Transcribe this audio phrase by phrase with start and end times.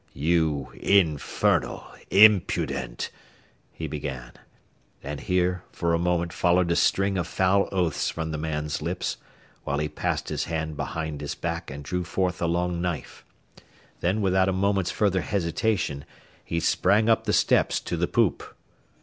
[0.15, 3.11] "You infernal, impudent"
[3.71, 4.31] he began;
[5.03, 9.17] and here for a moment followed a string of foul oaths from the man's lips,
[9.63, 13.23] while he passed his hand behind his back and drew forth a long knife.
[13.99, 16.03] Then without a moment's further hesitation
[16.43, 18.43] he sprang up the steps to the poop.